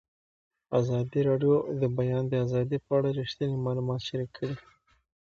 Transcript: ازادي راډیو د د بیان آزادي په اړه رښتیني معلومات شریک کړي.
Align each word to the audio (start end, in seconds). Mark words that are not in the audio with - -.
ازادي 0.79 1.19
راډیو 1.29 1.53
د 1.63 1.65
د 1.81 1.83
بیان 1.97 2.23
آزادي 2.45 2.77
په 2.85 2.91
اړه 2.97 3.09
رښتیني 3.19 3.57
معلومات 3.65 4.01
شریک 4.07 4.31
کړي. 4.37 4.55